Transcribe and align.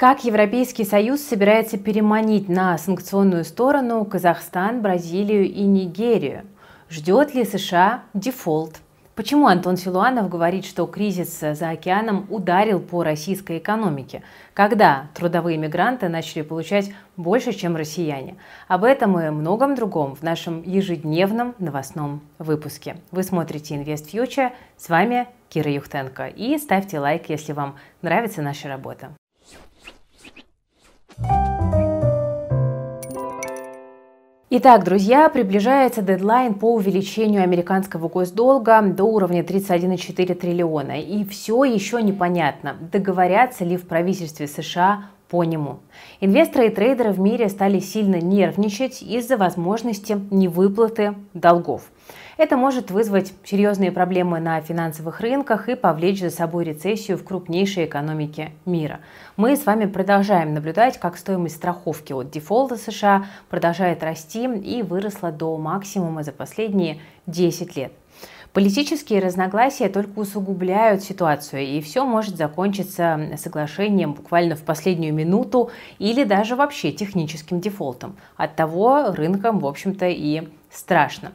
Как 0.00 0.24
Европейский 0.24 0.86
Союз 0.86 1.20
собирается 1.20 1.76
переманить 1.76 2.48
на 2.48 2.78
санкционную 2.78 3.44
сторону 3.44 4.02
Казахстан, 4.06 4.80
Бразилию 4.80 5.44
и 5.44 5.60
Нигерию? 5.60 6.46
Ждет 6.88 7.34
ли 7.34 7.44
США 7.44 8.04
дефолт? 8.14 8.80
Почему 9.14 9.46
Антон 9.46 9.76
Силуанов 9.76 10.30
говорит, 10.30 10.64
что 10.64 10.86
кризис 10.86 11.38
за 11.38 11.68
океаном 11.68 12.24
ударил 12.30 12.80
по 12.80 13.04
российской 13.04 13.58
экономике? 13.58 14.22
Когда 14.54 15.08
трудовые 15.14 15.58
мигранты 15.58 16.08
начали 16.08 16.40
получать 16.40 16.94
больше, 17.18 17.52
чем 17.52 17.76
россияне? 17.76 18.36
Об 18.68 18.84
этом 18.84 19.20
и 19.20 19.28
многом 19.28 19.74
другом 19.74 20.14
в 20.14 20.22
нашем 20.22 20.62
ежедневном 20.62 21.54
новостном 21.58 22.22
выпуске. 22.38 22.96
Вы 23.10 23.22
смотрите 23.22 23.74
Invest 23.74 24.10
Future. 24.10 24.52
С 24.78 24.88
вами 24.88 25.28
Кира 25.50 25.70
Юхтенко. 25.70 26.28
И 26.28 26.56
ставьте 26.56 26.98
лайк, 26.98 27.28
если 27.28 27.52
вам 27.52 27.76
нравится 28.00 28.40
наша 28.40 28.66
работа. 28.66 29.10
Итак, 34.52 34.82
друзья, 34.82 35.28
приближается 35.28 36.02
дедлайн 36.02 36.54
по 36.54 36.74
увеличению 36.74 37.44
американского 37.44 38.08
госдолга 38.08 38.82
до 38.82 39.04
уровня 39.04 39.42
31,4 39.44 40.34
триллиона. 40.34 41.00
И 41.00 41.24
все 41.24 41.62
еще 41.62 42.02
непонятно, 42.02 42.74
договорятся 42.92 43.64
ли 43.64 43.76
в 43.76 43.86
правительстве 43.86 44.48
США 44.48 45.04
по 45.28 45.44
нему. 45.44 45.78
Инвесторы 46.20 46.66
и 46.66 46.70
трейдеры 46.70 47.12
в 47.12 47.20
мире 47.20 47.48
стали 47.48 47.78
сильно 47.78 48.16
нервничать 48.16 49.02
из-за 49.02 49.36
возможности 49.36 50.20
невыплаты 50.32 51.14
долгов. 51.32 51.82
Это 52.40 52.56
может 52.56 52.90
вызвать 52.90 53.34
серьезные 53.44 53.92
проблемы 53.92 54.40
на 54.40 54.62
финансовых 54.62 55.20
рынках 55.20 55.68
и 55.68 55.74
повлечь 55.74 56.20
за 56.20 56.30
собой 56.30 56.64
рецессию 56.64 57.18
в 57.18 57.22
крупнейшей 57.22 57.84
экономике 57.84 58.52
мира. 58.64 59.00
Мы 59.36 59.56
с 59.56 59.66
вами 59.66 59.84
продолжаем 59.84 60.54
наблюдать, 60.54 60.98
как 60.98 61.18
стоимость 61.18 61.56
страховки 61.56 62.14
от 62.14 62.30
дефолта 62.30 62.78
США 62.78 63.26
продолжает 63.50 64.02
расти 64.02 64.44
и 64.46 64.80
выросла 64.80 65.32
до 65.32 65.54
максимума 65.58 66.22
за 66.22 66.32
последние 66.32 67.02
10 67.26 67.76
лет. 67.76 67.92
Политические 68.54 69.20
разногласия 69.20 69.90
только 69.90 70.18
усугубляют 70.18 71.02
ситуацию, 71.02 71.62
и 71.62 71.82
все 71.82 72.06
может 72.06 72.36
закончиться 72.36 73.20
соглашением 73.36 74.14
буквально 74.14 74.56
в 74.56 74.62
последнюю 74.62 75.12
минуту 75.12 75.70
или 75.98 76.24
даже 76.24 76.56
вообще 76.56 76.90
техническим 76.90 77.60
дефолтом. 77.60 78.16
От 78.38 78.56
того 78.56 79.12
рынкам, 79.12 79.58
в 79.60 79.66
общем-то, 79.66 80.06
и 80.08 80.48
страшно. 80.70 81.32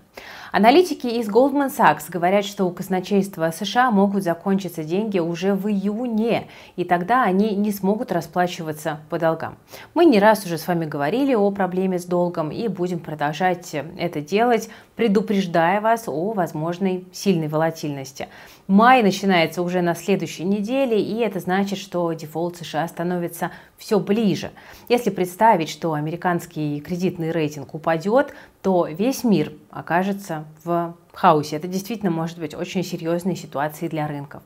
Аналитики 0.58 1.08
из 1.08 1.28
Goldman 1.28 1.70
Sachs 1.70 2.09
говорят, 2.09 2.45
что 2.45 2.64
у 2.64 2.72
казначейства 2.72 3.52
США 3.52 3.92
могут 3.92 4.23
закончиться 4.23 4.86
деньги 4.86 5.20
уже 5.20 5.53
в 5.53 5.67
июне, 5.67 6.48
и 6.78 6.86
тогда 6.86 7.23
они 7.23 7.58
не 7.58 7.73
смогут 7.73 8.14
расплачиваться 8.14 9.02
по 9.09 9.20
долгам. 9.20 9.58
Мы 9.94 10.06
не 10.06 10.17
раз 10.17 10.45
уже 10.45 10.58
с 10.58 10.66
вами 10.66 10.86
говорили 10.86 11.33
о 11.33 11.52
проблеме 11.52 12.00
с 12.00 12.06
долгом 12.06 12.52
и 12.52 12.70
будем 12.70 13.00
продолжать 13.00 13.76
это 13.98 14.22
делать, 14.22 14.70
предупреждая 14.96 15.82
вас 15.82 16.08
о 16.08 16.32
возможной 16.34 17.06
сильной 17.12 17.48
волатильности. 17.48 18.28
Май 18.68 19.04
начинается 19.04 19.62
уже 19.62 19.82
на 19.82 19.94
следующей 19.94 20.44
неделе, 20.44 21.00
и 21.00 21.20
это 21.20 21.40
значит, 21.40 21.78
что 21.78 22.12
дефолт 22.14 22.58
США 22.58 22.88
становится 22.88 23.52
все 23.78 24.00
ближе. 24.00 24.52
Если 24.90 25.10
представить, 25.10 25.70
что 25.70 25.94
американский 25.94 26.80
кредитный 26.80 27.32
рейтинг 27.32 27.76
упадет, 27.76 28.34
то 28.62 28.88
весь 28.88 29.23
мир 29.23 29.54
окажется 29.70 30.46
в 30.64 30.96
хаосе. 31.17 31.55
Это 31.55 31.67
действительно 31.67 32.11
может 32.11 32.39
быть 32.39 32.53
очень 32.53 32.83
серьезной 32.83 33.35
ситуацией 33.35 33.89
для 33.89 34.08
рынков. 34.08 34.44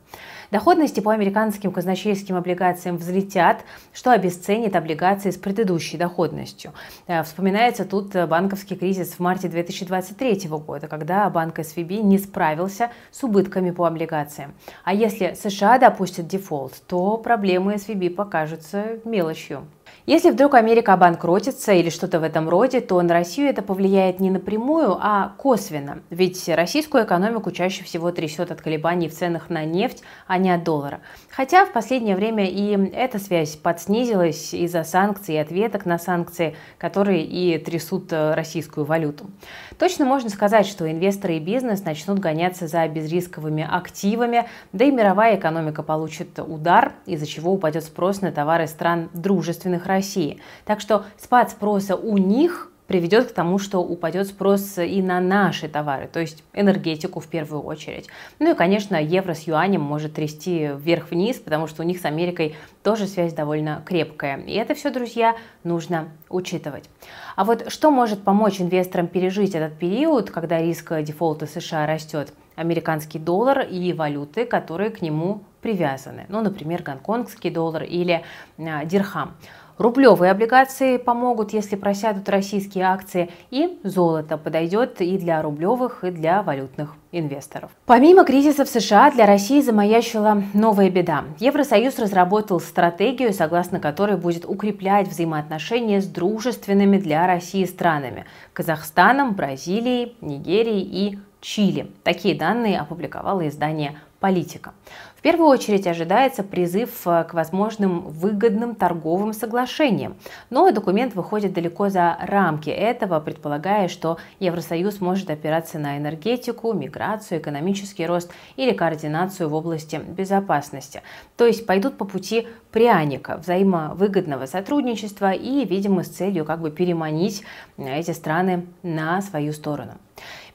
Доходности 0.51 0.99
по 0.99 1.11
американским 1.11 1.71
казначейским 1.71 2.35
облигациям 2.35 2.97
взлетят, 2.97 3.63
что 3.93 4.11
обесценит 4.11 4.75
облигации 4.75 5.29
с 5.29 5.37
предыдущей 5.37 5.97
доходностью. 5.97 6.73
Э, 7.07 7.23
вспоминается 7.23 7.85
тут 7.85 8.15
банковский 8.27 8.75
кризис 8.75 9.13
в 9.13 9.19
марте 9.19 9.47
2023 9.47 10.47
года, 10.49 10.87
когда 10.87 11.29
банк 11.29 11.59
SVB 11.59 12.01
не 12.01 12.17
справился 12.17 12.89
с 13.11 13.23
убытками 13.23 13.71
по 13.71 13.85
облигациям. 13.85 14.53
А 14.83 14.93
если 14.93 15.35
США 15.35 15.77
допустят 15.77 16.27
дефолт, 16.27 16.73
то 16.87 17.17
проблемы 17.17 17.75
SVB 17.75 18.09
покажутся 18.09 18.99
мелочью. 19.05 19.65
Если 20.09 20.31
вдруг 20.31 20.55
Америка 20.55 20.93
обанкротится 20.93 21.71
или 21.71 21.91
что-то 21.91 22.19
в 22.19 22.23
этом 22.23 22.49
роде, 22.49 22.81
то 22.81 22.99
на 22.99 23.13
Россию 23.13 23.47
это 23.47 23.61
повлияет 23.61 24.19
не 24.19 24.31
напрямую, 24.31 24.97
а 24.99 25.35
косвенно. 25.37 25.99
Ведь 26.09 26.49
российскую 26.49 27.05
экономику 27.05 27.51
чаще 27.51 27.83
всего 27.83 28.11
трясет 28.11 28.49
от 28.49 28.59
колебаний 28.59 29.07
в 29.07 29.13
ценах 29.13 29.51
на 29.51 29.65
нефть, 29.65 30.01
а 30.25 30.39
не 30.39 30.49
от 30.49 30.63
доллара. 30.63 31.01
Хотя 31.29 31.63
в 31.63 31.71
последнее 31.71 32.15
время 32.15 32.49
и 32.49 32.89
эта 32.91 33.19
связь 33.19 33.55
подснизилась 33.55 34.51
из-за 34.51 34.83
санкций 34.83 35.35
и 35.35 35.37
ответок 35.37 35.85
на 35.85 35.99
санкции, 35.99 36.55
которые 36.79 37.23
и 37.23 37.59
трясут 37.59 38.11
э, 38.11 38.33
российскую 38.33 38.87
валюту. 38.87 39.29
Точно 39.77 40.05
можно 40.05 40.31
сказать, 40.31 40.65
что 40.65 40.89
инвесторы 40.89 41.35
и 41.35 41.39
бизнес 41.39 41.85
начнут 41.85 42.17
гоняться 42.17 42.65
за 42.65 42.87
безрисковыми 42.87 43.67
активами, 43.71 44.47
да 44.73 44.85
и 44.85 44.91
мировая 44.91 45.35
экономика 45.35 45.83
получит 45.83 46.39
удар, 46.39 46.93
из-за 47.05 47.27
чего 47.27 47.53
упадет 47.53 47.83
спрос 47.83 48.21
на 48.21 48.31
товары 48.31 48.65
стран 48.65 49.11
дружественных 49.13 49.85
России 49.85 49.98
России. 49.99 50.39
Так 50.65 50.79
что 50.79 51.05
спад 51.17 51.51
спроса 51.51 51.95
у 51.95 52.17
них 52.17 52.71
приведет 52.87 53.27
к 53.27 53.33
тому, 53.33 53.59
что 53.59 53.79
упадет 53.79 54.27
спрос 54.27 54.79
и 54.79 55.01
на 55.03 55.19
наши 55.19 55.67
товары, 55.69 56.09
то 56.11 56.19
есть 56.19 56.43
энергетику 56.53 57.19
в 57.19 57.27
первую 57.27 57.61
очередь. 57.61 58.07
Ну 58.39 58.51
и, 58.51 58.55
конечно, 58.55 58.95
евро 58.95 59.35
с 59.35 59.43
юанем 59.43 59.81
может 59.81 60.15
трясти 60.15 60.71
вверх-вниз, 60.75 61.37
потому 61.37 61.67
что 61.67 61.83
у 61.83 61.85
них 61.85 61.99
с 61.99 62.05
Америкой 62.05 62.55
тоже 62.81 63.05
связь 63.05 63.33
довольно 63.33 63.83
крепкая. 63.85 64.39
И 64.39 64.53
это 64.53 64.73
все, 64.73 64.89
друзья, 64.89 65.35
нужно 65.63 66.07
учитывать. 66.29 66.89
А 67.35 67.43
вот 67.43 67.71
что 67.71 67.91
может 67.91 68.23
помочь 68.23 68.59
инвесторам 68.59 69.07
пережить 69.07 69.53
этот 69.53 69.77
период, 69.77 70.31
когда 70.31 70.59
риск 70.59 70.91
дефолта 71.03 71.45
США 71.45 71.85
растет? 71.85 72.33
Американский 72.55 73.19
доллар 73.19 73.67
и 73.69 73.93
валюты, 73.93 74.45
которые 74.45 74.89
к 74.89 75.01
нему 75.01 75.43
привязаны. 75.61 76.25
Ну, 76.29 76.41
например, 76.41 76.83
гонконгский 76.83 77.51
доллар 77.51 77.83
или 77.83 78.23
а, 78.57 78.83
дирхам. 78.85 79.35
Рублевые 79.79 80.31
облигации 80.31 80.97
помогут, 80.97 81.53
если 81.53 81.77
просядут 81.77 82.27
российские 82.27 82.83
акции, 82.83 83.29
и 83.49 83.79
золото 83.85 84.37
подойдет 84.37 84.99
и 84.99 85.17
для 85.17 85.41
рублевых, 85.41 86.03
и 86.03 86.11
для 86.11 86.43
валютных 86.43 86.95
инвесторов. 87.13 87.71
Помимо 87.85 88.25
кризиса 88.25 88.65
в 88.65 88.67
США, 88.67 89.09
для 89.09 89.25
России 89.25 89.61
замаячила 89.61 90.43
новая 90.53 90.89
беда. 90.89 91.23
Евросоюз 91.39 91.97
разработал 91.97 92.59
стратегию, 92.59 93.31
согласно 93.31 93.79
которой 93.79 94.17
будет 94.17 94.43
укреплять 94.45 95.07
взаимоотношения 95.07 96.01
с 96.01 96.07
дружественными 96.07 96.97
для 96.97 97.25
России 97.25 97.63
странами– 97.63 98.25
Казахстаном, 98.53 99.33
Бразилией, 99.33 100.17
Нигерией 100.19 100.81
и 100.81 101.19
Чили. 101.41 101.91
Такие 102.03 102.35
данные 102.35 102.79
опубликовало 102.79 103.47
издание 103.47 103.99
«Политика». 104.19 104.73
В 105.19 105.21
первую 105.21 105.49
очередь 105.49 105.85
ожидается 105.85 106.43
призыв 106.43 107.05
э, 107.05 107.25
к 107.25 107.33
возможным 107.33 108.07
выгодным 108.07 108.73
торговым 108.73 109.33
соглашениям, 109.33 110.15
но 110.49 110.71
документ 110.71 111.13
выходит 111.13 111.51
далеко 111.51 111.89
за 111.89 112.17
рамки 112.21 112.69
этого, 112.69 113.19
предполагая, 113.19 113.89
что 113.89 114.17
Евросоюз 114.39 115.01
может 115.01 115.29
опираться 115.29 115.77
на 115.77 115.97
энергетику, 115.97 116.71
миграцию, 116.71 117.41
экономический 117.41 118.05
рост 118.05 118.31
или 118.55 118.71
координацию 118.71 119.49
в 119.49 119.53
области 119.53 119.97
безопасности. 119.97 121.01
То 121.35 121.45
есть 121.45 121.65
пойдут 121.65 121.97
по 121.97 122.05
пути 122.05 122.47
пряника, 122.71 123.35
взаимовыгодного 123.37 124.45
сотрудничества 124.45 125.33
и, 125.33 125.65
видимо, 125.65 126.03
с 126.03 126.07
целью 126.07 126.45
как 126.45 126.61
бы 126.61 126.71
переманить 126.71 127.43
эти 127.77 128.11
страны 128.11 128.67
на 128.83 129.21
свою 129.21 129.51
сторону. 129.51 129.95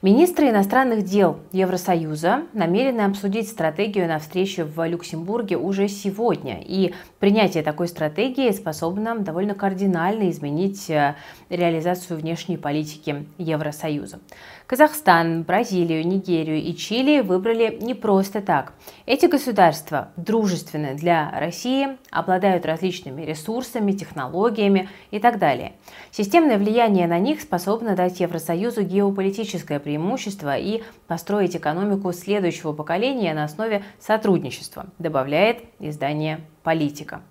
Министры 0.05 0.51
иностранных 0.51 1.03
дел 1.03 1.39
Евросоюза 1.51 2.43
намерены 2.53 3.01
обсудить 3.01 3.49
стратегию 3.49 4.07
на 4.07 4.19
встрече 4.19 4.63
в 4.63 4.87
Люксембурге 4.87 5.57
уже 5.57 5.87
сегодня. 5.87 6.61
И 6.61 6.93
принятие 7.17 7.63
такой 7.63 7.87
стратегии 7.87 8.51
способно 8.51 9.17
довольно 9.17 9.55
кардинально 9.55 10.29
изменить 10.29 10.91
э, 10.91 11.15
реализацию 11.49 12.19
внешней 12.19 12.57
политики 12.57 13.25
Евросоюза. 13.39 14.19
Казахстан, 14.67 15.43
Бразилию, 15.43 16.07
Нигерию 16.07 16.57
и 16.57 16.75
Чили 16.75 17.21
выбрали 17.21 17.77
не 17.79 17.93
просто 17.93 18.41
так. 18.41 18.73
Эти 19.05 19.27
государства 19.27 20.09
дружественны 20.15 20.95
для 20.95 21.31
России, 21.39 21.97
обладают 22.09 22.65
различными 22.65 23.21
ресурсами, 23.21 23.91
технологиями 23.91 24.89
и 25.11 25.19
так 25.19 25.37
далее. 25.37 25.73
Системное 26.09 26.57
влияние 26.57 27.05
на 27.05 27.19
них 27.19 27.41
способно 27.41 27.95
дать 27.95 28.19
Евросоюзу 28.19 28.81
геополитическое 28.81 29.79
преимущество 29.79 30.57
и 30.57 30.81
построить 31.05 31.55
экономику 31.55 32.11
следующего 32.11 32.73
поколения 32.73 33.35
на 33.35 33.43
основе 33.43 33.83
сотрудничества, 33.99 34.87
добавляет 34.97 35.59
издание 35.79 36.41
«Политика». 36.63 37.21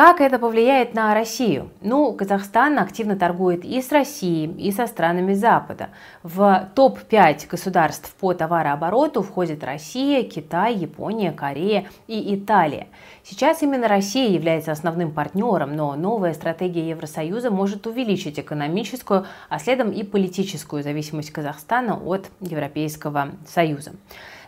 Как 0.00 0.22
это 0.22 0.38
повлияет 0.38 0.94
на 0.94 1.12
Россию? 1.12 1.68
Ну, 1.82 2.14
Казахстан 2.14 2.78
активно 2.78 3.16
торгует 3.16 3.66
и 3.66 3.82
с 3.82 3.92
Россией, 3.92 4.50
и 4.50 4.72
со 4.72 4.86
странами 4.86 5.34
Запада. 5.34 5.90
В 6.22 6.70
топ-5 6.74 7.46
государств 7.46 8.14
по 8.14 8.32
товарообороту 8.32 9.20
входят 9.20 9.62
Россия, 9.62 10.22
Китай, 10.22 10.74
Япония, 10.74 11.32
Корея 11.32 11.86
и 12.06 12.34
Италия. 12.34 12.86
Сейчас 13.24 13.60
именно 13.60 13.88
Россия 13.88 14.30
является 14.30 14.72
основным 14.72 15.12
партнером, 15.12 15.76
но 15.76 15.94
новая 15.96 16.32
стратегия 16.32 16.88
Евросоюза 16.88 17.50
может 17.50 17.86
увеличить 17.86 18.40
экономическую, 18.40 19.26
а 19.50 19.58
следом 19.58 19.90
и 19.90 20.02
политическую 20.02 20.82
зависимость 20.82 21.30
Казахстана 21.30 22.02
от 22.02 22.30
Европейского 22.40 23.32
Союза. 23.46 23.92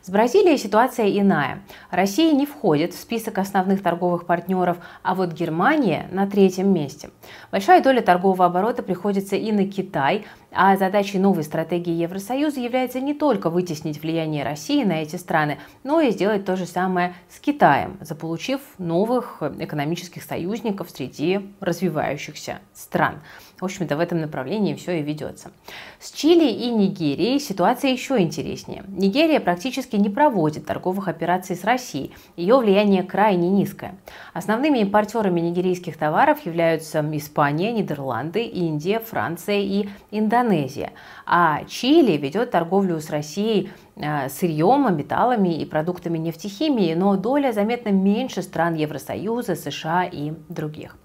С 0.04 0.10
Бразилией 0.10 0.58
ситуация 0.58 1.08
иная. 1.08 1.62
Россия 1.92 2.32
не 2.32 2.44
входит 2.44 2.92
в 2.92 3.00
список 3.00 3.38
основных 3.38 3.84
торговых 3.84 4.26
партнеров, 4.26 4.78
а 5.04 5.14
вот 5.14 5.30
Германия 5.30 6.08
на 6.10 6.26
третьем 6.26 6.74
месте. 6.74 7.10
Большая 7.52 7.80
доля 7.80 8.00
торгового 8.00 8.46
оборота 8.46 8.82
приходится 8.82 9.36
и 9.36 9.52
на 9.52 9.64
Китай, 9.64 10.26
а 10.54 10.76
задачей 10.76 11.18
новой 11.18 11.44
стратегии 11.44 11.94
Евросоюза 11.94 12.60
является 12.60 13.00
не 13.00 13.14
только 13.14 13.50
вытеснить 13.50 14.02
влияние 14.02 14.44
России 14.44 14.84
на 14.84 15.02
эти 15.02 15.16
страны, 15.16 15.58
но 15.84 16.00
и 16.00 16.10
сделать 16.10 16.44
то 16.44 16.56
же 16.56 16.66
самое 16.66 17.14
с 17.28 17.40
Китаем, 17.40 17.96
заполучив 18.00 18.60
новых 18.78 19.42
экономических 19.58 20.22
союзников 20.22 20.90
среди 20.90 21.40
развивающихся 21.60 22.60
стран. 22.74 23.20
В 23.58 23.64
общем-то, 23.64 23.96
в 23.96 24.00
этом 24.00 24.20
направлении 24.20 24.74
все 24.74 24.98
и 24.98 25.02
ведется. 25.02 25.52
С 26.00 26.10
Чили 26.10 26.50
и 26.50 26.68
Нигерией 26.70 27.38
ситуация 27.38 27.92
еще 27.92 28.18
интереснее. 28.18 28.82
Нигерия 28.88 29.38
практически 29.38 29.94
не 29.94 30.10
проводит 30.10 30.66
торговых 30.66 31.06
операций 31.06 31.54
с 31.54 31.62
Россией. 31.62 32.12
Ее 32.36 32.56
влияние 32.56 33.04
крайне 33.04 33.48
низкое. 33.48 33.94
Основными 34.32 34.78
импортерами 34.80 35.38
нигерийских 35.38 35.96
товаров 35.96 36.44
являются 36.44 37.08
Испания, 37.12 37.70
Нидерланды, 37.70 38.42
Индия, 38.42 38.98
Франция 38.98 39.60
и 39.60 39.88
Индонезия. 40.10 40.41
А 41.26 41.64
Чили 41.64 42.16
ведет 42.16 42.50
торговлю 42.50 43.00
с 43.00 43.10
Россией 43.10 43.70
э, 43.96 44.28
сырьем, 44.28 44.96
металлами 44.96 45.60
и 45.60 45.64
продуктами 45.64 46.18
нефтехимии, 46.18 46.94
но 46.94 47.16
доля 47.16 47.52
заметно 47.52 47.90
меньше 47.90 48.42
стран 48.42 48.74
Евросоюза, 48.74 49.54
США 49.54 50.04
и 50.04 50.32
других. 50.48 50.96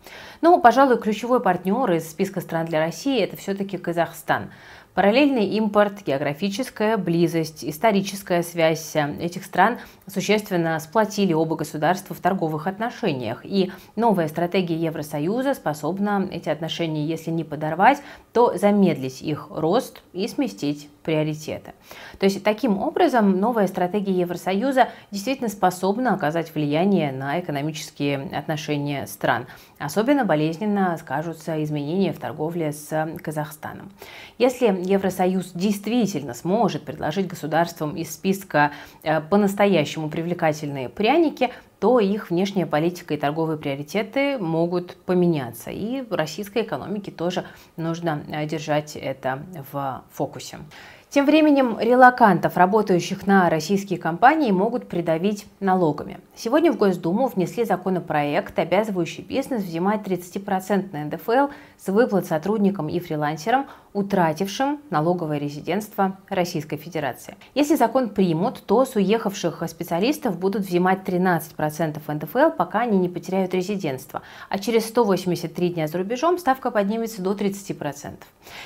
Ну, 0.42 0.60
пожалуй, 0.62 1.00
ключевой 1.00 1.42
партнер 1.42 1.92
из 1.92 2.10
списка 2.10 2.42
стран 2.42 2.66
для 2.66 2.80
России– 2.80 3.20
это 3.22 3.38
все-таки 3.38 3.78
Казахстан. 3.78 4.52
Параллельный 4.98 5.46
импорт, 5.46 6.04
географическая 6.08 6.98
близость, 6.98 7.64
историческая 7.64 8.42
связь 8.42 8.96
этих 8.96 9.46
стран 9.46 9.78
существенно 10.08 10.80
сплотили 10.80 11.34
оба 11.34 11.56
государства 11.56 12.16
в 12.16 12.20
торговых 12.20 12.66
отношениях. 12.66 13.42
И 13.44 13.72
новая 13.96 14.28
стратегия 14.28 14.76
Евросоюза 14.76 15.54
способна 15.54 16.28
эти 16.32 16.50
отношения, 16.50 17.06
если 17.06 17.30
не 17.30 17.44
подорвать, 17.44 18.02
то 18.34 18.58
замедлить 18.58 19.22
их 19.22 19.50
рост 19.52 20.02
и 20.14 20.28
сместить 20.28 20.90
приоритеты. 21.04 21.74
То 22.20 22.26
есть 22.26 22.44
таким 22.44 22.80
образом 22.80 23.40
новая 23.40 23.68
стратегия 23.68 24.22
Евросоюза 24.22 24.90
действительно 25.12 25.48
способна 25.48 26.16
оказать 26.16 26.54
влияние 26.54 27.12
на 27.12 27.40
экономические 27.40 28.30
отношения 28.36 29.06
стран. 29.06 29.46
Особенно 29.78 30.26
болезненно 30.26 30.98
скажутся 30.98 31.64
изменения 31.64 32.12
в 32.12 32.20
торговле 32.20 32.74
с 32.74 33.10
Казахстаном. 33.24 33.92
Если 34.38 34.87
Евросоюз 34.88 35.52
действительно 35.54 36.34
сможет 36.34 36.84
предложить 36.84 37.28
государствам 37.28 37.96
из 37.96 38.14
списка 38.14 38.72
э, 39.04 39.22
по-настоящему 39.22 40.10
привлекательные 40.10 40.90
пряники, 40.90 41.52
то 41.80 42.00
их 42.00 42.30
внешняя 42.30 42.66
политика 42.66 43.14
и 43.14 43.18
торговые 43.18 43.58
приоритеты 43.58 44.38
могут 44.40 44.96
поменяться. 45.04 45.70
И 45.70 46.02
российской 46.10 46.64
экономике 46.64 47.12
тоже 47.12 47.46
нужно 47.76 48.24
э, 48.28 48.46
держать 48.48 48.96
это 48.96 49.44
в 49.72 50.04
фокусе. 50.12 50.60
Тем 51.10 51.26
временем 51.26 51.80
релакантов, 51.80 52.58
работающих 52.58 53.26
на 53.26 53.50
российские 53.50 53.98
компании, 53.98 54.52
могут 54.52 54.90
придавить 54.90 55.46
налогами. 55.62 56.20
Сегодня 56.36 56.74
в 56.74 56.78
Госдуму 56.78 57.28
внесли 57.28 57.64
законопроект, 57.64 58.60
обязывающий 58.60 59.24
бизнес 59.24 59.64
взимать 59.64 60.02
30% 60.02 61.06
НДФЛ 61.06 61.54
с 61.78 61.88
выплат 61.88 62.26
сотрудникам 62.26 62.90
и 62.90 63.00
фрилансерам, 63.00 63.68
утратившим 63.94 64.82
налоговое 64.90 65.38
резидентство 65.38 66.18
Российской 66.28 66.76
Федерации. 66.76 67.36
Если 67.56 67.76
закон 67.76 68.10
примут, 68.10 68.62
то 68.66 68.84
с 68.86 68.96
уехавших 68.96 69.64
специалистов 69.68 70.38
будут 70.38 70.64
взимать 70.64 71.00
13% 71.06 72.02
НДФЛ, 72.06 72.52
пока 72.56 72.82
они 72.82 73.00
не 73.00 73.08
потеряют 73.08 73.54
резидентство, 73.54 74.24
а 74.50 74.60
через 74.60 74.86
183 74.88 75.70
дня 75.70 75.88
за 75.88 76.00
рубежом 76.00 76.38
ставка 76.38 76.70
поднимется 76.70 77.22
до 77.22 77.32
30%. 77.32 78.16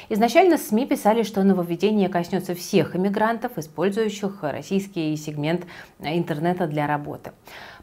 Изначально 0.10 0.58
СМИ 0.58 0.88
писали, 0.88 1.24
что 1.24 1.44
нововведение 1.44 2.10
коснется 2.10 2.31
всех 2.40 2.96
иммигрантов, 2.96 3.58
использующих 3.58 4.40
российский 4.42 5.16
сегмент 5.18 5.66
интернета 6.00 6.68
для 6.68 6.88
работы. 6.88 7.32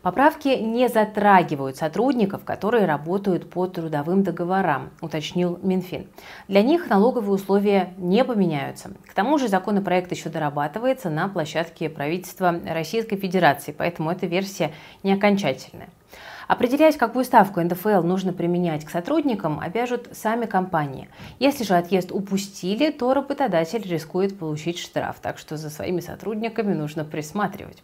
Поправки 0.02 0.48
не 0.48 0.88
затрагивают 0.88 1.76
сотрудников, 1.76 2.44
которые 2.44 2.86
работают 2.86 3.50
по 3.50 3.66
трудовым 3.66 4.22
договорам, 4.22 4.90
уточнил 5.00 5.58
Минфин. 5.62 6.06
Для 6.46 6.62
них 6.62 6.88
налоговые 6.88 7.32
условия 7.32 7.92
не 7.96 8.24
поменяются. 8.24 8.90
К 9.06 9.14
тому 9.14 9.38
же 9.38 9.48
законопроект 9.48 10.12
еще 10.12 10.28
дорабатывается 10.28 11.10
на 11.10 11.28
площадке 11.28 11.90
правительства 11.90 12.54
Российской 12.64 13.16
Федерации, 13.16 13.74
поэтому 13.76 14.10
эта 14.10 14.26
версия 14.26 14.72
не 15.02 15.12
окончательная. 15.12 15.88
Определять, 16.48 16.96
какую 16.96 17.26
ставку 17.26 17.60
НДФЛ 17.60 18.02
нужно 18.02 18.32
применять 18.32 18.82
к 18.82 18.90
сотрудникам, 18.90 19.60
обяжут 19.60 20.08
сами 20.12 20.46
компании. 20.46 21.10
Если 21.38 21.62
же 21.62 21.76
отъезд 21.76 22.10
упустили, 22.10 22.90
то 22.90 23.12
работодатель 23.12 23.86
рискует 23.86 24.38
получить 24.38 24.78
штраф, 24.78 25.16
так 25.20 25.36
что 25.36 25.58
за 25.58 25.68
своими 25.68 26.00
сотрудниками 26.00 26.72
нужно 26.72 27.04
присматривать. 27.04 27.82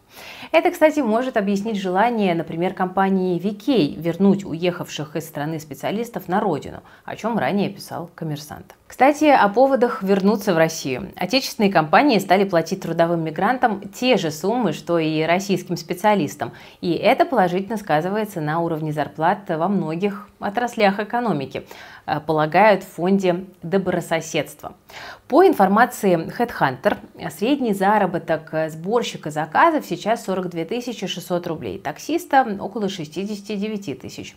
Это, 0.51 0.71
кстати, 0.71 0.99
может 0.99 1.37
объяснить 1.37 1.77
желание, 1.77 2.33
например, 2.33 2.73
компании 2.73 3.39
VK 3.39 4.01
вернуть 4.01 4.43
уехавших 4.43 5.15
из 5.15 5.25
страны 5.27 5.59
специалистов 5.59 6.27
на 6.27 6.39
родину, 6.39 6.81
о 7.03 7.15
чем 7.15 7.37
ранее 7.37 7.69
писал 7.69 8.09
коммерсант. 8.15 8.73
Кстати, 8.87 9.25
о 9.25 9.49
поводах 9.49 10.03
вернуться 10.03 10.53
в 10.53 10.57
Россию. 10.57 11.11
Отечественные 11.15 11.71
компании 11.71 12.19
стали 12.19 12.43
платить 12.43 12.81
трудовым 12.81 13.23
мигрантам 13.23 13.81
те 13.89 14.15
же 14.15 14.29
суммы, 14.29 14.73
что 14.73 14.99
и 14.99 15.23
российским 15.23 15.75
специалистам. 15.75 16.53
И 16.81 16.91
это 16.93 17.25
положительно 17.25 17.77
сказывается 17.77 18.41
на 18.41 18.59
уровне 18.59 18.93
зарплат 18.93 19.49
во 19.49 19.67
многих 19.67 20.29
отраслях 20.39 20.99
экономики, 20.99 21.65
э, 22.05 22.19
полагают 22.19 22.83
в 22.83 22.87
фонде 22.93 23.45
добрососедства. 23.63 24.75
По 25.27 25.47
информации 25.47 26.17
Headhunter, 26.37 26.97
средний 27.31 27.73
заработок 27.73 28.53
сборщика 28.69 29.31
заказов 29.31 29.87
сейчас 29.87 30.23
42 30.25 30.81
600 31.07 31.47
рублей, 31.47 31.79
таксиста 31.79 32.55
около 32.59 32.87
69 32.87 33.99
тысяч 33.99 34.35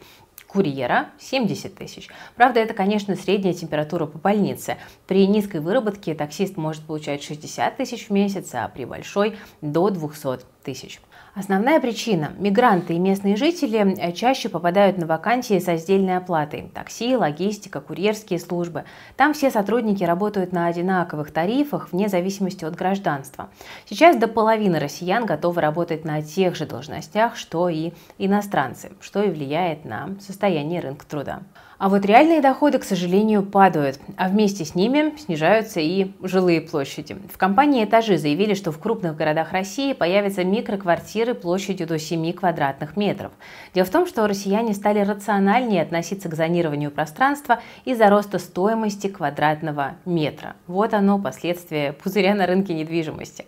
курьера 0.48 1.10
70 1.20 1.74
тысяч. 1.76 2.08
Правда, 2.34 2.58
это, 2.58 2.74
конечно, 2.74 3.14
средняя 3.14 3.54
температура 3.54 4.06
по 4.06 4.18
больнице. 4.18 4.78
При 5.06 5.26
низкой 5.28 5.60
выработке 5.60 6.14
таксист 6.14 6.56
может 6.56 6.82
получать 6.84 7.22
60 7.22 7.76
тысяч 7.76 8.08
в 8.08 8.10
месяц, 8.10 8.50
а 8.54 8.66
при 8.68 8.84
большой 8.84 9.36
до 9.60 9.90
200 9.90 10.44
тысяч. 10.64 11.00
Основная 11.38 11.78
причина– 11.78 12.32
мигранты 12.40 12.94
и 12.94 12.98
местные 12.98 13.36
жители 13.36 13.96
э, 13.96 14.10
чаще 14.10 14.48
попадают 14.48 14.98
на 14.98 15.06
вакансии 15.06 15.60
со 15.60 15.76
сдельной 15.76 16.16
оплатой– 16.16 16.68
такси, 16.74 17.14
логистика, 17.14 17.80
курьерские 17.80 18.40
службы. 18.40 18.86
Там 19.14 19.34
все 19.34 19.52
сотрудники 19.52 20.02
работают 20.02 20.50
на 20.50 20.66
одинаковых 20.66 21.30
тарифах 21.30 21.92
вне 21.92 22.08
зависимости 22.08 22.64
от 22.64 22.74
гражданства. 22.74 23.50
Сейчас 23.88 24.16
до 24.16 24.26
половины 24.26 24.80
россиян 24.80 25.26
готовы 25.26 25.60
работать 25.60 26.04
на 26.04 26.22
тех 26.22 26.56
же 26.56 26.66
должностях, 26.66 27.36
что 27.36 27.68
и 27.68 27.92
иностранцы, 28.18 28.90
что 29.00 29.22
и 29.22 29.30
влияет 29.30 29.84
на 29.84 30.16
состояние 30.18 30.80
рынка 30.80 31.06
труда. 31.06 31.42
А 31.78 31.88
вот 31.88 32.04
реальные 32.04 32.40
доходы, 32.40 32.78
к 32.78 32.84
сожалению, 32.84 33.44
падают, 33.44 34.00
а 34.16 34.28
вместе 34.28 34.64
с 34.64 34.74
ними 34.74 35.16
снижаются 35.16 35.78
и 35.78 36.10
жилые 36.20 36.60
площади. 36.60 37.16
В 37.32 37.38
компании 37.38 37.84
«Этажи» 37.84 38.18
заявили, 38.18 38.54
что 38.54 38.72
в 38.72 38.80
крупных 38.80 39.14
городах 39.14 39.52
России 39.52 39.92
появятся 39.92 40.42
микроквартиры 40.42 41.34
площадью 41.34 41.86
до 41.86 42.00
7 42.00 42.32
квадратных 42.32 42.96
метров. 42.96 43.30
Дело 43.74 43.86
в 43.86 43.90
том, 43.90 44.08
что 44.08 44.26
россияне 44.26 44.74
стали 44.74 44.98
рациональнее 44.98 45.82
относиться 45.82 46.28
к 46.28 46.34
зонированию 46.34 46.90
пространства 46.90 47.60
из-за 47.84 48.10
роста 48.10 48.40
стоимости 48.40 49.06
квадратного 49.06 49.98
метра. 50.04 50.56
Вот 50.66 50.94
оно, 50.94 51.20
последствия 51.20 51.92
пузыря 51.92 52.34
на 52.34 52.46
рынке 52.46 52.74
недвижимости. 52.74 53.46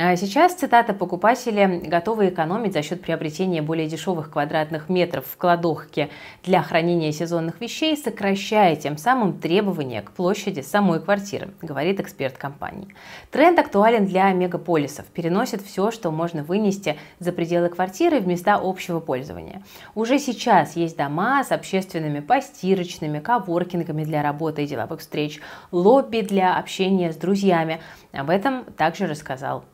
А 0.00 0.14
сейчас, 0.14 0.54
цитата, 0.54 0.94
покупатели 0.94 1.80
готовы 1.84 2.28
экономить 2.28 2.72
за 2.72 2.82
счет 2.82 3.02
приобретения 3.02 3.62
более 3.62 3.88
дешевых 3.88 4.30
квадратных 4.30 4.88
метров 4.88 5.26
в 5.26 5.36
кладовке 5.36 6.08
для 6.44 6.62
хранения 6.62 7.10
сезонных 7.10 7.60
вещей, 7.60 7.96
сокращая 7.96 8.76
тем 8.76 8.96
самым 8.96 9.40
требования 9.40 10.02
к 10.02 10.12
площади 10.12 10.60
самой 10.60 11.00
квартиры, 11.00 11.48
говорит 11.62 11.98
эксперт 11.98 12.38
компании. 12.38 12.94
Тренд 13.32 13.58
актуален 13.58 14.06
для 14.06 14.30
мегаполисов, 14.30 15.04
переносит 15.06 15.62
все, 15.62 15.90
что 15.90 16.12
можно 16.12 16.44
вынести 16.44 16.96
за 17.18 17.32
пределы 17.32 17.68
квартиры 17.68 18.20
в 18.20 18.26
места 18.28 18.60
общего 18.62 19.00
пользования. 19.00 19.64
Уже 19.96 20.20
сейчас 20.20 20.76
есть 20.76 20.96
дома 20.96 21.42
с 21.42 21.50
общественными 21.50 22.20
постирочными, 22.20 23.18
коворкингами 23.18 24.04
для 24.04 24.22
работы 24.22 24.62
и 24.62 24.66
деловых 24.68 25.00
встреч, 25.00 25.40
лобби 25.72 26.20
для 26.20 26.56
общения 26.56 27.12
с 27.12 27.16
друзьями. 27.16 27.80
Об 28.12 28.30
этом 28.30 28.64
также 28.76 29.08
рассказал. 29.08 29.64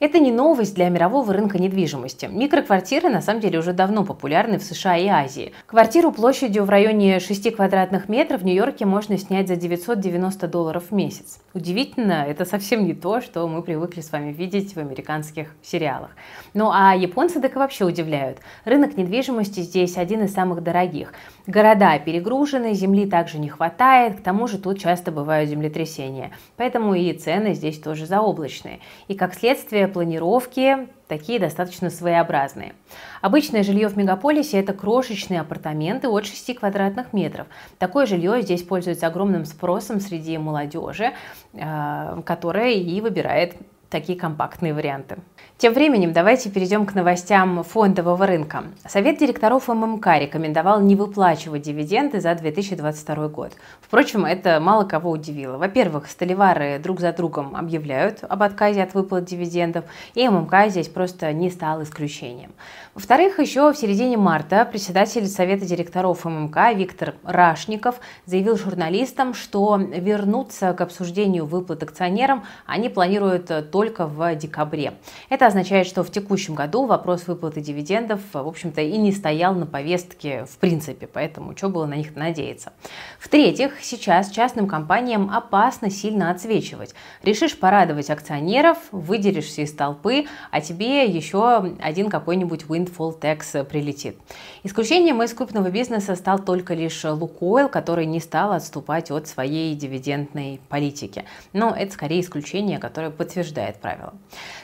Это 0.00 0.18
не 0.18 0.32
новость 0.32 0.74
для 0.74 0.88
мирового 0.88 1.32
рынка 1.32 1.58
недвижимости. 1.58 2.26
Микроквартиры 2.26 3.08
на 3.08 3.20
самом 3.22 3.40
деле 3.40 3.58
уже 3.58 3.72
давно 3.72 4.04
популярны 4.04 4.58
в 4.58 4.62
США 4.62 4.96
и 4.96 5.06
Азии. 5.06 5.52
Квартиру 5.66 6.12
площадью 6.12 6.64
в 6.64 6.70
районе 6.70 7.20
6 7.20 7.54
квадратных 7.54 8.08
метров 8.08 8.42
в 8.42 8.44
Нью-Йорке 8.44 8.86
можно 8.86 9.16
снять 9.18 9.48
за 9.48 9.56
990 9.56 10.48
долларов 10.48 10.84
в 10.90 10.94
месяц. 10.94 11.40
Удивительно, 11.54 12.24
это 12.28 12.44
совсем 12.44 12.84
не 12.84 12.94
то, 12.94 13.20
что 13.20 13.46
мы 13.48 13.62
привыкли 13.62 14.00
с 14.00 14.12
вами 14.12 14.32
видеть 14.32 14.74
в 14.74 14.78
американских 14.78 15.54
сериалах. 15.62 16.10
Ну 16.52 16.70
а 16.72 16.94
японцы 16.94 17.40
так 17.40 17.56
и 17.56 17.58
вообще 17.58 17.84
удивляют. 17.84 18.38
Рынок 18.64 18.96
недвижимости 18.96 19.60
здесь 19.60 19.96
один 19.96 20.24
из 20.24 20.34
самых 20.34 20.62
дорогих. 20.62 21.14
Города 21.46 21.98
перегружены, 21.98 22.74
земли 22.74 23.06
также 23.06 23.38
не 23.38 23.48
хватает, 23.48 24.18
к 24.18 24.22
тому 24.22 24.46
же 24.46 24.58
тут 24.58 24.78
часто 24.78 25.12
бывают 25.12 25.50
землетрясения. 25.50 26.32
Поэтому 26.56 26.94
и 26.94 27.12
цены 27.12 27.54
здесь 27.54 27.78
тоже 27.78 28.06
заоблачные. 28.06 28.80
И 29.08 29.13
как 29.14 29.34
следствие 29.34 29.88
планировки 29.88 30.88
такие 31.08 31.38
достаточно 31.38 31.90
своеобразные. 31.90 32.74
Обычное 33.20 33.62
жилье 33.62 33.88
в 33.88 33.96
мегаполисе– 33.96 34.58
это 34.60 34.72
крошечные 34.72 35.40
апартаменты 35.40 36.08
от 36.08 36.26
6 36.26 36.54
квадратных 36.56 37.12
метров. 37.12 37.46
Такое 37.78 38.06
жилье 38.06 38.42
здесь 38.42 38.62
пользуется 38.62 39.06
огромным 39.06 39.44
спросом 39.44 40.00
среди 40.00 40.38
молодежи, 40.38 41.12
э, 41.52 42.22
которая 42.24 42.72
и 42.72 43.00
выбирает 43.00 43.56
такие 43.94 44.18
компактные 44.18 44.74
варианты. 44.74 45.18
Тем 45.56 45.72
временем 45.72 46.12
давайте 46.12 46.50
перейдем 46.50 46.84
к 46.84 46.94
новостям 46.94 47.62
фондового 47.62 48.26
рынка. 48.26 48.64
Совет 48.88 49.18
директоров 49.18 49.68
ММК 49.68 50.18
рекомендовал 50.18 50.80
не 50.80 50.96
выплачивать 50.96 51.62
дивиденды 51.62 52.20
за 52.20 52.34
2022 52.34 53.28
год. 53.28 53.52
Впрочем, 53.80 54.24
это 54.24 54.58
мало 54.58 54.82
кого 54.82 55.12
удивило. 55.12 55.58
Во-первых, 55.58 56.08
столевары 56.10 56.80
друг 56.80 56.98
за 56.98 57.12
другом 57.12 57.54
объявляют 57.54 58.24
об 58.28 58.42
отказе 58.42 58.82
от 58.82 58.94
выплат 58.94 59.26
дивидендов, 59.26 59.84
и 60.14 60.28
ММК 60.28 60.70
здесь 60.70 60.88
просто 60.88 61.32
не 61.32 61.48
стал 61.48 61.84
исключением. 61.84 62.50
Во-вторых, 62.94 63.40
еще 63.40 63.72
в 63.72 63.76
середине 63.76 64.16
марта 64.16 64.64
председатель 64.64 65.26
Совета 65.26 65.66
директоров 65.66 66.24
ММК 66.24 66.72
Виктор 66.76 67.16
Рашников 67.24 67.96
заявил 68.24 68.56
журналистам, 68.56 69.34
что 69.34 69.76
вернуться 69.76 70.72
к 70.74 70.80
обсуждению 70.80 71.44
выплат 71.44 71.82
акционерам 71.82 72.44
они 72.66 72.88
планируют 72.88 73.50
только 73.72 74.06
в 74.06 74.36
декабре. 74.36 74.94
Это 75.28 75.48
означает, 75.48 75.88
что 75.88 76.04
в 76.04 76.12
текущем 76.12 76.54
году 76.54 76.86
вопрос 76.86 77.26
выплаты 77.26 77.60
дивидендов, 77.60 78.20
в 78.32 78.46
общем-то, 78.46 78.80
и 78.80 78.96
не 78.96 79.10
стоял 79.10 79.56
на 79.56 79.66
повестке 79.66 80.44
в 80.44 80.56
принципе, 80.58 81.08
поэтому 81.08 81.56
что 81.56 81.70
было 81.70 81.86
на 81.86 81.94
них 81.94 82.14
надеяться. 82.14 82.74
В-третьих, 83.18 83.72
сейчас 83.80 84.30
частным 84.30 84.68
компаниям 84.68 85.30
опасно 85.34 85.90
сильно 85.90 86.30
отсвечивать. 86.30 86.94
Решишь 87.24 87.58
порадовать 87.58 88.08
акционеров, 88.08 88.78
выделишься 88.92 89.62
из 89.62 89.72
толпы, 89.72 90.26
а 90.52 90.60
тебе 90.60 91.06
еще 91.06 91.74
один 91.82 92.08
какой-нибудь 92.08 92.66
win 92.68 92.83
windfall 92.84 93.18
tax 93.18 93.64
прилетит. 93.64 94.16
Исключением 94.62 95.22
из 95.22 95.32
крупного 95.32 95.70
бизнеса 95.70 96.14
стал 96.16 96.38
только 96.38 96.74
лишь 96.74 97.04
Лукойл, 97.04 97.68
который 97.68 98.06
не 98.06 98.20
стал 98.20 98.52
отступать 98.52 99.10
от 99.10 99.26
своей 99.26 99.74
дивидендной 99.74 100.60
политики. 100.68 101.24
Но 101.52 101.74
это 101.76 101.92
скорее 101.92 102.20
исключение, 102.20 102.78
которое 102.78 103.10
подтверждает 103.10 103.76
правило. 103.76 104.14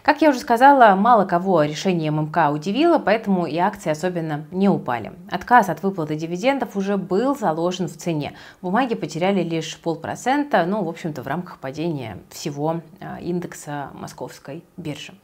Как 0.03 0.23
я 0.23 0.31
уже 0.31 0.41
сказала, 0.41 0.95
мало 0.95 1.25
кого 1.25 1.63
решение 1.63 2.11
ММК 2.11 2.51
удивило, 2.53 2.99
поэтому 2.99 3.47
и 3.47 3.57
акции 3.59 3.91
особенно 3.91 4.47
не 4.51 4.69
упали. 4.69 5.13
Отказ 5.31 5.69
от 5.69 5.83
выплаты 5.83 6.17
дивидендов 6.17 6.77
уже 6.77 6.97
был 6.97 7.37
заложен 7.37 7.89
в 7.89 7.97
цене. 7.97 8.35
Бумаги 8.63 8.95
потеряли 8.95 9.43
лишь 9.43 9.79
полпроцента, 9.79 10.65
ну, 10.67 10.83
в 10.85 10.89
общем-то, 10.89 11.23
в 11.23 11.27
рамках 11.27 11.59
падения 11.59 12.19
всего 12.31 12.81
а, 13.01 13.19
индекса 13.21 13.91
московской 13.95 14.63
биржи. 14.77 15.15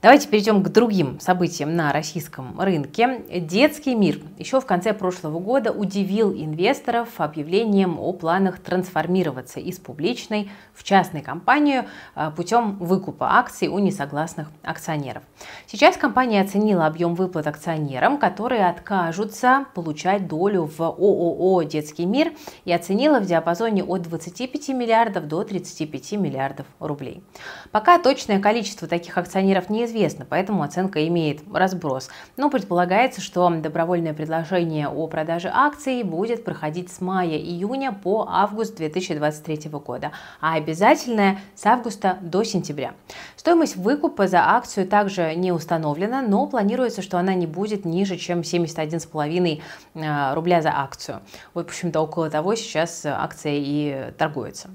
Давайте 0.00 0.28
перейдем 0.28 0.62
к 0.62 0.68
другим 0.68 1.18
событиям 1.18 1.74
на 1.74 1.92
российском 1.92 2.60
рынке. 2.60 3.24
Детский 3.28 3.96
мир 3.96 4.20
еще 4.38 4.60
в 4.60 4.64
конце 4.64 4.92
прошлого 4.92 5.40
года 5.40 5.72
удивил 5.72 6.32
инвесторов 6.32 7.08
объявлением 7.16 7.98
о 7.98 8.12
планах 8.12 8.60
трансформироваться 8.60 9.58
из 9.58 9.80
публичной 9.80 10.52
в 10.72 10.84
частную 10.84 11.24
компанию 11.24 11.86
а, 12.14 12.30
путем 12.30 12.76
выкупа 12.78 13.38
акций 13.38 13.66
у 13.66 13.80
несогласных 13.80 14.52
акционеров. 14.62 15.24
Сейчас 15.66 15.96
компания 15.96 16.42
оценила 16.42 16.86
объем 16.86 17.16
выплат 17.16 17.48
акционерам, 17.48 18.18
которые 18.18 18.68
откажутся 18.68 19.66
получать 19.74 20.28
долю 20.28 20.70
в 20.78 20.80
ООО 20.80 21.64
«Детский 21.64 22.06
мир» 22.06 22.34
и 22.64 22.72
оценила 22.72 23.18
в 23.18 23.26
диапазоне 23.26 23.82
от 23.82 24.02
25 24.02 24.68
миллиардов 24.68 25.26
до 25.26 25.42
35 25.42 26.12
миллиардов 26.12 26.66
рублей. 26.78 27.24
Пока 27.72 27.98
точное 27.98 28.38
количество 28.38 28.86
таких 28.86 29.18
акционеров 29.18 29.68
не 29.68 29.87
неизвестно, 29.88 30.26
поэтому 30.28 30.62
оценка 30.62 31.06
имеет 31.06 31.40
разброс. 31.52 32.08
Но 32.36 32.50
предполагается, 32.50 33.20
что 33.20 33.48
добровольное 33.50 34.14
предложение 34.14 34.88
о 34.88 35.06
продаже 35.06 35.50
акций 35.52 36.02
будет 36.02 36.44
проходить 36.44 36.92
с 36.92 37.00
мая-июня 37.00 37.92
по 37.92 38.26
август 38.28 38.76
2023 38.76 39.70
года, 39.70 40.12
а 40.40 40.54
обязательное 40.54 41.38
с 41.54 41.64
августа 41.66 42.18
до 42.20 42.44
сентября. 42.44 42.94
Стоимость 43.36 43.76
выкупа 43.76 44.28
за 44.28 44.40
акцию 44.40 44.86
также 44.86 45.34
не 45.34 45.52
установлена, 45.52 46.22
но 46.22 46.46
планируется, 46.46 47.02
что 47.02 47.18
она 47.18 47.34
не 47.34 47.46
будет 47.46 47.84
ниже, 47.84 48.16
чем 48.16 48.40
71,5 48.40 49.60
э, 49.94 50.34
рубля 50.34 50.62
за 50.62 50.70
акцию. 50.70 51.20
В 51.54 51.58
общем-то, 51.58 52.00
около 52.00 52.30
того 52.30 52.54
сейчас 52.54 53.04
акция 53.06 53.54
и 53.56 54.12
торгуется. 54.18 54.68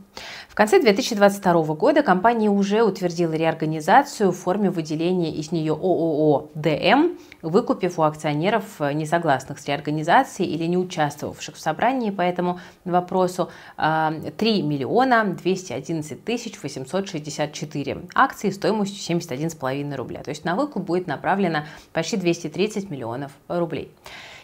В 0.53 0.55
конце 0.55 0.79
2022 0.79 1.73
года 1.73 2.03
компания 2.03 2.47
уже 2.47 2.83
утвердила 2.83 3.33
реорганизацию 3.33 4.31
в 4.31 4.37
форме 4.37 4.69
выделения 4.69 5.31
из 5.31 5.51
нее 5.51 5.73
ООО 5.73 6.51
«ДМ», 6.53 7.17
выкупив 7.41 7.97
у 7.97 8.03
акционеров, 8.03 8.63
э, 8.77 8.93
не 8.93 9.07
согласных 9.07 9.57
с 9.57 9.65
реорганизацией 9.65 10.53
или 10.53 10.65
не 10.65 10.77
участвовавших 10.77 11.55
в 11.55 11.59
собрании 11.59 12.11
по 12.11 12.21
этому 12.21 12.59
вопросу, 12.85 13.49
3 13.77 13.81
э, 13.81 14.61
миллиона 14.61 15.23
211 15.25 16.23
тысяч 16.23 16.61
864 16.61 18.01
акции 18.13 18.51
стоимостью 18.51 19.17
71,5 19.17 19.95
рубля. 19.95 20.21
То 20.21 20.29
есть 20.29 20.45
на 20.45 20.55
выкуп 20.55 20.83
будет 20.83 21.07
направлено 21.07 21.65
почти 21.93 22.15
230 22.15 22.91
миллионов 22.91 23.31
рублей. 23.47 23.89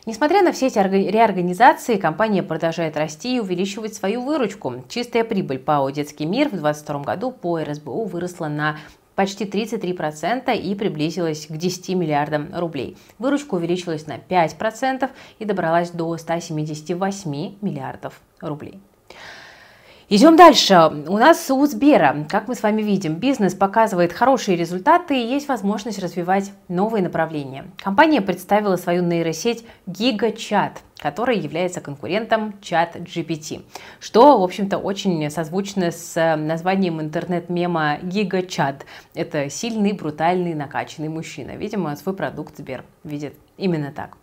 Несмотря 0.10 0.42
на 0.42 0.51
все 0.51 0.66
эти 0.66 0.80
реорганизации, 0.80 1.98
компания 1.98 2.42
продолжает 2.42 2.98
расти 2.98 3.36
и 3.36 3.39
увеличивать 3.39 3.94
свою 3.94 4.24
выручку. 4.24 4.84
Чистая 4.89 5.24
прибыль 5.24 5.60
ПАО 5.60 5.92
«Детский 5.92 6.25
мир» 6.25 6.48
в 6.48 6.58
2022 6.58 7.04
году 7.04 7.32
по 7.32 7.60
РСБУ 7.60 8.06
выросла 8.06 8.48
на 8.48 8.78
почти 9.13 9.46
33% 9.46 10.58
и 10.58 10.74
приблизилась 10.74 11.46
к 11.46 11.56
10 11.56 11.89
миллиардам 11.89 12.50
рублей. 12.56 12.98
Выручка 13.20 13.54
увеличилась 13.54 14.08
на 14.08 14.18
5% 14.18 15.08
и 15.38 15.46
добралась 15.46 15.92
до 15.92 16.18
178 16.18 17.58
миллиардов 17.62 18.20
рублей. 18.42 18.82
Идем 20.12 20.36
дальше. 20.36 20.92
У 21.08 21.18
нас 21.20 21.51
у 21.51 21.63
Сбера, 21.68 22.25
как 22.28 22.48
мы 22.48 22.56
с 22.56 22.63
вами 22.63 22.82
видим, 22.82 23.18
бизнес 23.18 23.54
показывает 23.54 24.12
хорошие 24.12 24.58
результаты 24.58 25.16
и 25.16 25.24
есть 25.24 25.48
возможность 25.48 26.00
развивать 26.00 26.51
новые 26.68 27.04
направления. 27.04 27.66
Компания 27.78 28.20
представила 28.20 28.75
свою 28.75 29.04
нейросеть 29.04 29.68
GigaChat, 29.86 30.78
который 30.98 31.38
является 31.38 31.80
конкурентом 31.80 32.56
чат 32.60 32.96
GPT, 32.96 33.62
что, 34.00 34.39
в 34.39 34.44
общем-то, 34.44 34.80
очень 34.80 35.30
созвучно 35.30 35.92
с 35.92 36.36
названием 36.38 37.00
интернет-мема 37.00 38.00
GigaChat. 38.01 38.78
Это 39.13 39.51
сильный, 39.51 39.94
брутальный, 39.94 40.56
накачанный 40.56 41.10
мужчина. 41.10 41.51
Видимо, 41.51 41.96
свой 41.96 42.16
продукт 42.16 42.58
Сбер 42.58 42.84
видит 43.04 43.36
именно 43.58 43.92
так. 43.92 44.18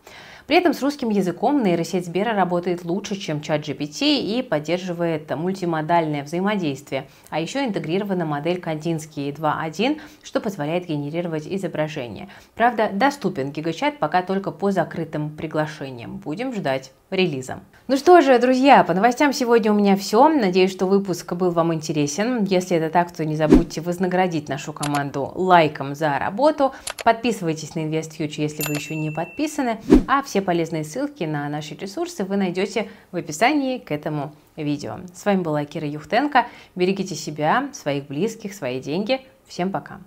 При 0.47 0.57
этом 0.57 0.75
с 0.75 0.83
русским 0.83 1.11
языком 1.11 1.63
нейросеть 1.65 2.07
Сбера 2.07 2.33
работает 2.33 2.85
лучше, 2.85 3.17
чем 3.17 3.41
чат 3.41 3.63
GPT 3.63 4.21
и 4.21 4.43
поддерживает 4.43 5.29
мультимодальное 5.37 6.23
взаимодействие. 6.23 7.09
А 7.31 7.41
еще 7.41 7.65
интегрирована 7.65 8.25
модель 8.25 8.61
Кандинский 8.61 9.31
2.1, 9.31 10.01
что 10.23 10.41
позволяет 10.41 10.87
генерировать 10.87 11.49
изображения. 11.49 12.29
Правда, 12.55 12.91
доступен 12.93 13.51
гигачат 13.51 13.99
пока 13.99 14.23
только 14.23 14.53
по 14.53 14.71
закрытым 14.71 15.37
приглашениям. 15.37 16.19
Будем 16.19 16.55
ждать. 16.55 16.93
Релизом. 17.11 17.61
Ну 17.89 17.97
что 17.97 18.21
же, 18.21 18.37
друзья, 18.41 18.83
по 18.83 18.95
новостям 18.95 19.33
сегодня 19.33 19.73
у 19.73 19.77
меня 19.77 19.97
все. 19.97 20.29
Надеюсь, 20.29 20.73
что 20.73 20.87
выпуск 20.87 21.33
был 21.35 21.53
вам 21.53 21.73
интересен. 21.73 22.43
Если 22.43 22.77
это 22.77 22.91
так, 22.91 23.13
то 23.13 23.25
не 23.25 23.37
забудьте 23.37 23.81
вознаградить 23.81 24.49
нашу 24.49 24.73
команду 24.73 25.31
лайком 25.37 25.95
за 25.95 26.19
работу. 26.19 26.73
Подписывайтесь 27.05 27.77
на 27.77 27.81
InvestFuture, 27.81 28.41
если 28.41 28.65
вы 28.67 28.75
еще 28.75 28.97
не 28.97 29.13
подписаны. 29.13 29.79
А 30.09 30.23
все 30.23 30.43
полезные 30.43 30.83
ссылки 30.83 31.23
на 31.23 31.49
наши 31.49 31.77
ресурсы 31.77 32.25
вы 32.25 32.37
найдете 32.37 32.89
в 33.13 33.17
описании 33.17 33.79
к 33.79 33.93
этому 33.93 34.35
видео. 34.57 34.99
С 35.15 35.25
вами 35.25 35.43
была 35.43 35.65
Кира 35.65 35.87
Юхтенко. 35.87 36.47
Берегите 36.75 37.15
себя, 37.15 37.69
своих 37.73 38.09
близких, 38.09 38.53
свои 38.53 38.81
деньги. 38.81 39.21
Всем 39.47 39.71
пока. 39.71 40.01